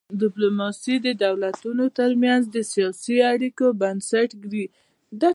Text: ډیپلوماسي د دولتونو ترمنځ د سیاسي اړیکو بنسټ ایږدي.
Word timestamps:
ډیپلوماسي 0.21 0.95
د 1.05 1.07
دولتونو 1.25 1.85
ترمنځ 1.99 2.43
د 2.55 2.57
سیاسي 2.73 3.17
اړیکو 3.31 3.65
بنسټ 3.81 4.29
ایږدي. 4.35 4.65